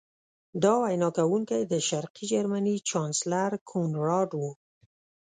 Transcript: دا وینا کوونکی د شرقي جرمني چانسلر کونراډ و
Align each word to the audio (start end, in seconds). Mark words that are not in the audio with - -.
دا 0.63 0.73
وینا 0.83 1.09
کوونکی 1.17 1.61
د 1.65 1.73
شرقي 1.87 2.25
جرمني 2.31 2.75
چانسلر 2.89 3.51
کونراډ 3.69 4.29
و 4.39 4.43